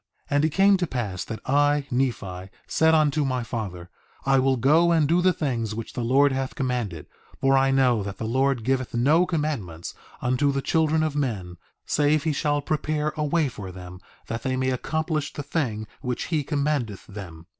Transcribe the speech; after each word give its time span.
3:7 0.29 0.35
And 0.35 0.45
it 0.45 0.49
came 0.49 0.77
to 0.77 0.87
pass 0.87 1.23
that 1.25 1.41
I, 1.47 1.85
Nephi, 1.91 2.49
said 2.65 2.95
unto 2.95 3.23
my 3.23 3.43
father: 3.43 3.91
I 4.25 4.39
will 4.39 4.57
go 4.57 4.91
and 4.91 5.07
do 5.07 5.21
the 5.21 5.31
things 5.31 5.75
which 5.75 5.93
the 5.93 6.01
Lord 6.03 6.31
hath 6.31 6.55
commanded, 6.55 7.05
for 7.39 7.55
I 7.55 7.69
know 7.69 8.01
that 8.01 8.17
the 8.17 8.25
Lord 8.25 8.63
giveth 8.63 8.95
no 8.95 9.27
commandments 9.27 9.93
unto 10.19 10.51
the 10.51 10.63
children 10.63 11.03
of 11.03 11.15
men, 11.15 11.57
save 11.85 12.23
he 12.23 12.33
shall 12.33 12.61
prepare 12.63 13.13
a 13.15 13.23
way 13.23 13.47
for 13.47 13.71
them 13.71 13.99
that 14.25 14.41
they 14.41 14.55
may 14.57 14.71
accomplish 14.71 15.33
the 15.33 15.43
thing 15.43 15.85
which 16.01 16.29
he 16.33 16.43
commandeth 16.43 17.05
them. 17.05 17.45